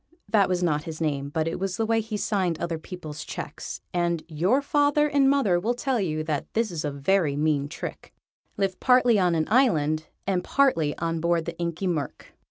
[0.03, 2.79] _]Tom Tomb that was not his name, but it was the way he signed other
[2.79, 7.35] people's cheques, and your father and mother will tell you that this is a very
[7.35, 8.11] mean trick
[8.57, 12.33] lived partly on an island, and partly on board the Inky Murk.